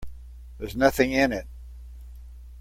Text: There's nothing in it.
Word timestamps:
There's 0.57 0.75
nothing 0.75 1.11
in 1.11 1.31
it. 1.31 1.45